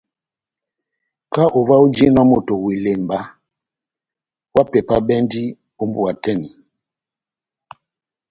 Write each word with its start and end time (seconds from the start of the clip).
Kahá 1.33 1.47
ová 1.59 1.75
ojinɔ 1.83 2.21
moto 2.29 2.53
wa 2.63 2.69
ilemba, 2.75 3.17
ohápepabɛndi 4.55 5.41
ó 5.81 5.83
mbówa 5.87 6.11
tɛ́h 6.23 6.35
eni. 6.39 6.49